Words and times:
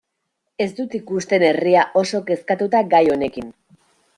Ez 0.63 0.69
dut 0.79 0.95
ikusten 0.99 1.45
herria 1.49 1.83
oso 2.03 2.23
kezkatuta 2.31 2.85
gai 2.95 3.07
honekin. 3.17 3.57